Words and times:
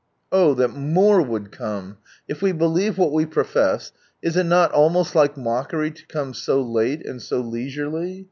"Oh 0.41 0.55
that 0.55 0.69
more 0.69 1.21
would 1.21 1.51
come 1.51 1.97
I 2.01 2.05
If 2.29 2.41
we 2.41 2.53
believe 2.53 2.97
what 2.97 3.11
we 3.13 3.23
profess, 3.27 3.91
is 4.23 4.35
it 4.35 4.45
not 4.45 4.71
almost 4.71 5.13
like 5.13 5.35
jckery 5.35 5.95
lo 5.95 6.01
come 6.07 6.33
so 6.33 6.59
late 6.59 7.05
and 7.05 7.21
so 7.21 7.39
leisurely? 7.39 8.19